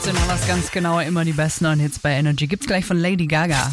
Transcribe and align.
17 0.00 0.14
Uhr 0.14 0.28
was 0.28 0.46
ganz 0.46 0.70
genau, 0.70 1.00
immer 1.00 1.24
die 1.24 1.32
besten 1.32 1.64
neuen 1.64 1.78
Hits 1.78 1.98
bei 1.98 2.12
Energy. 2.12 2.46
Gibt's 2.46 2.66
gleich 2.66 2.84
von 2.84 2.96
Lady 2.96 3.26
Gaga. 3.26 3.70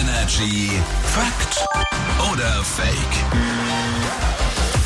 Energy 0.00 0.70
Fakt 1.02 1.66
oder 2.32 2.62
Fake? 2.62 3.17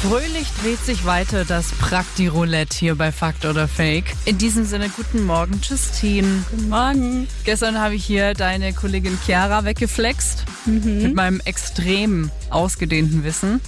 Fröhlich 0.02 0.48
dreht 0.61 0.84
sich 0.84 1.04
weiter 1.04 1.45
das 1.45 1.70
Prakti-Roulette 1.70 2.77
hier 2.77 2.96
bei 2.96 3.12
Fakt 3.12 3.45
oder 3.45 3.68
Fake. 3.68 4.16
In 4.24 4.36
diesem 4.36 4.64
Sinne, 4.64 4.88
guten 4.88 5.24
Morgen, 5.24 5.60
Justine. 5.62 6.42
Guten 6.50 6.68
Morgen. 6.70 7.28
Gestern 7.45 7.78
habe 7.78 7.95
ich 7.95 8.04
hier 8.04 8.34
deine 8.34 8.73
Kollegin 8.73 9.16
Chiara 9.24 9.64
weggeflext 9.64 10.45
mit 10.66 11.14
meinem 11.14 11.41
extrem 11.45 12.32
ausgedehnten 12.50 13.23
Wissen. 13.23 13.60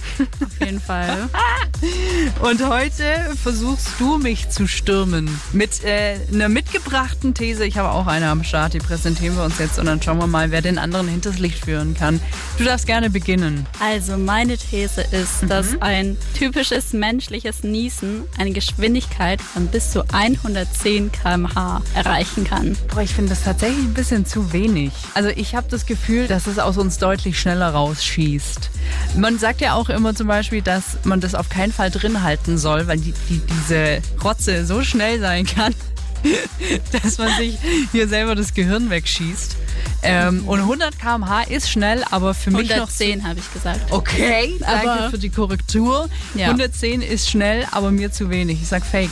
Auf 0.43 0.59
jeden 0.59 0.81
Fall. 0.81 1.29
Und 2.41 2.67
heute 2.67 3.03
versuchst 3.41 3.87
du 3.99 4.17
mich 4.17 4.49
zu 4.49 4.67
stürmen 4.67 5.39
mit 5.53 5.83
äh, 5.85 6.17
einer 6.33 6.49
mitgebrachten 6.49 7.33
These. 7.33 7.65
Ich 7.65 7.77
habe 7.77 7.91
auch 7.91 8.07
eine 8.07 8.27
am 8.27 8.43
Start, 8.43 8.73
die 8.73 8.79
präsentieren 8.79 9.37
wir 9.37 9.43
uns 9.43 9.57
jetzt 9.57 9.79
und 9.79 9.85
dann 9.85 10.01
schauen 10.01 10.17
wir 10.17 10.27
mal, 10.27 10.51
wer 10.51 10.61
den 10.61 10.77
anderen 10.77 11.07
hinters 11.07 11.39
Licht 11.39 11.65
führen 11.65 11.93
kann. 11.93 12.19
Du 12.57 12.63
darfst 12.63 12.87
gerne 12.87 13.09
beginnen. 13.09 13.65
Also 13.79 14.17
meine 14.17 14.57
These 14.57 15.01
ist, 15.11 15.49
dass 15.49 15.81
ein 15.81 16.17
typisches 16.33 16.93
menschliches 16.93 17.63
Niesen 17.63 18.23
eine 18.37 18.51
Geschwindigkeit 18.51 19.41
von 19.41 19.67
bis 19.67 19.91
zu 19.91 20.03
110 20.11 21.11
km/h 21.11 21.81
erreichen 21.93 22.43
kann. 22.43 22.77
Boah, 22.93 23.01
ich 23.01 23.11
finde 23.11 23.29
das 23.29 23.43
tatsächlich 23.43 23.85
ein 23.85 23.93
bisschen 23.93 24.25
zu 24.25 24.51
wenig. 24.53 24.91
Also 25.13 25.29
ich 25.29 25.55
habe 25.55 25.67
das 25.69 25.85
Gefühl, 25.85 26.27
dass 26.27 26.47
es 26.47 26.59
aus 26.59 26.77
uns 26.77 26.97
deutlich 26.97 27.39
schneller 27.39 27.69
rausschießt. 27.69 28.69
Man 29.17 29.39
sagt 29.39 29.61
ja 29.61 29.73
auch 29.73 29.89
immer 29.89 30.15
zum 30.15 30.27
Beispiel, 30.27 30.61
dass 30.61 30.97
man 31.03 31.21
das 31.21 31.35
auf 31.35 31.49
keinen 31.49 31.71
Fall 31.71 31.91
drin 31.91 32.23
halten 32.23 32.57
soll, 32.57 32.87
weil 32.87 32.97
die, 32.97 33.13
die, 33.29 33.39
diese 33.39 34.01
Rotze 34.23 34.65
so 34.65 34.83
schnell 34.83 35.19
sein 35.19 35.45
kann, 35.45 35.73
dass 37.03 37.17
man 37.17 37.35
sich 37.37 37.57
hier 37.91 38.07
selber 38.07 38.35
das 38.35 38.53
Gehirn 38.53 38.89
wegschießt. 38.89 39.55
Ähm, 40.05 40.47
und 40.47 40.59
100 40.59 40.99
km/h 40.99 41.43
ist 41.43 41.69
schnell, 41.69 42.03
aber 42.11 42.33
für 42.33 42.51
mich 42.51 42.69
noch 42.69 42.89
zu 42.89 43.03
110 43.03 43.27
habe 43.27 43.39
ich 43.39 43.53
gesagt. 43.53 43.91
Okay, 43.91 44.55
danke 44.59 44.89
Aber- 44.91 45.09
für 45.09 45.17
die 45.17 45.29
Korrektur. 45.29 46.09
Ja. 46.35 46.47
110 46.47 47.01
ist 47.01 47.29
schnell, 47.29 47.65
aber 47.71 47.91
mir 47.91 48.11
zu 48.11 48.29
wenig. 48.29 48.61
Ich 48.61 48.67
sag 48.67 48.85
Fake. 48.85 49.11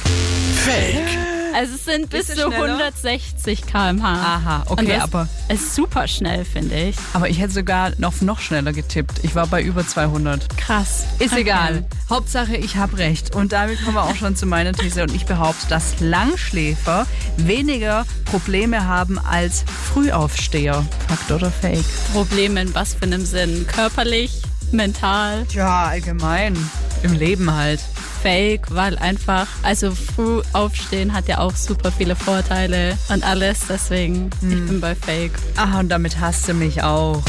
Fake. 0.64 1.33
Also 1.54 1.76
es 1.76 1.86
sind 1.86 2.10
bis 2.10 2.28
zu 2.28 2.34
schneller? 2.34 2.56
160 2.56 3.66
km/h. 3.66 4.08
Aha, 4.08 4.64
okay, 4.68 4.98
aber- 5.00 5.28
ist 5.50 5.76
super 5.76 6.08
schnell, 6.08 6.46
finde 6.46 6.76
ich. 6.76 6.96
Aber 7.14 7.30
ich 7.30 7.40
hätte 7.40 7.54
sogar 7.54 7.92
noch, 7.98 8.22
noch 8.22 8.40
schneller 8.40 8.74
getippt. 8.74 9.20
Ich 9.24 9.36
war 9.36 9.48
bei 9.48 9.62
über 9.62 9.88
200. 9.88 10.58
Krass. 10.58 11.06
Ist 11.20 11.32
Okay. 11.34 11.42
egal. 11.42 11.86
Hauptsache, 12.10 12.56
ich 12.56 12.76
habe 12.78 12.98
recht. 12.98 13.36
Und 13.36 13.52
damit 13.54 13.84
kommen 13.84 13.96
wir 13.96 14.04
auch 14.04 14.16
schon 14.16 14.36
zu 14.36 14.46
meiner 14.46 14.74
These. 14.74 15.04
Und 15.04 15.14
ich 15.16 15.26
behaupte, 15.26 15.68
dass 15.70 16.00
Langschläfer 16.00 17.06
weniger 17.38 18.06
Probleme 18.26 18.86
haben 18.86 19.20
als 19.20 19.64
Frühaufsteher. 19.94 20.84
Fakt 21.08 21.32
oder 21.32 21.52
Fake? 21.52 21.84
Probleme 22.14 22.62
in 22.62 22.76
was 22.76 22.94
für 22.96 23.04
einem 23.04 23.26
Sinn? 23.26 23.66
Körperlich, 23.68 24.42
mental, 24.72 25.46
Ja, 25.54 25.86
allgemein. 25.86 26.58
Im 27.04 27.14
Leben 27.14 27.52
halt. 27.54 27.80
Fake, 28.24 28.74
weil 28.74 28.98
einfach, 29.00 29.48
also 29.64 29.92
früh 29.92 30.42
aufstehen 30.54 31.14
hat 31.14 31.28
ja 31.28 31.40
auch 31.40 31.56
super 31.56 31.92
viele 31.92 32.16
Vorteile 32.16 32.98
und 33.10 33.24
alles, 33.24 33.60
deswegen, 33.70 34.30
Hm. 34.40 34.52
ich 34.52 34.66
bin 34.70 34.80
bei 34.82 34.96
fake. 34.96 35.34
Ah, 35.58 35.80
und 35.80 35.90
damit 35.90 36.20
hasst 36.20 36.48
du 36.48 36.54
mich 36.54 36.82
auch. 36.82 37.22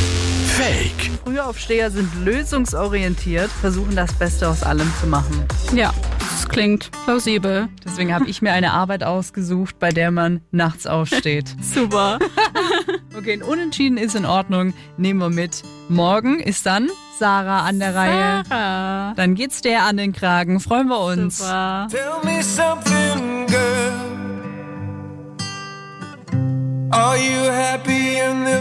Fake. 0.56 1.10
Frühaufsteher 1.24 1.90
sind 1.90 2.08
lösungsorientiert, 2.24 3.50
versuchen 3.50 3.96
das 3.96 4.12
Beste 4.12 4.48
aus 4.48 4.62
allem 4.62 4.90
zu 5.00 5.08
machen. 5.08 5.44
Ja, 5.74 5.92
das 6.20 6.48
klingt 6.48 6.90
plausibel. 7.04 7.68
Deswegen 7.84 8.14
habe 8.14 8.28
ich 8.28 8.40
mir 8.40 8.52
eine 8.52 8.72
Arbeit 8.72 9.02
ausgesucht, 9.02 9.78
bei 9.80 9.90
der 9.90 10.12
man 10.12 10.42
nachts 10.52 10.86
aufsteht. 10.86 11.54
Super. 11.60 12.18
Okay, 13.16 13.34
ein 13.34 13.42
Unentschieden 13.44 13.96
ist 13.96 14.16
in 14.16 14.26
Ordnung. 14.26 14.74
Nehmen 14.96 15.20
wir 15.20 15.30
mit. 15.30 15.62
Morgen 15.88 16.40
ist 16.40 16.66
dann 16.66 16.88
Sarah 17.18 17.64
an 17.64 17.78
der 17.78 17.94
Reihe. 17.94 18.42
Dann 19.16 19.34
geht's 19.34 19.60
der 19.62 19.84
an 19.84 19.96
den 19.96 20.12
Kragen. 20.12 20.60
Freuen 20.60 20.88
wir 20.88 21.00
uns. 21.00 21.38
Super. 21.38 21.88
Tell 21.90 22.20
me 22.24 22.42
something, 22.42 23.46
girl. 23.46 23.92
Are 26.90 27.16
you 27.16 27.50
happy 27.50 28.18
in 28.20 28.44
this 28.44 28.54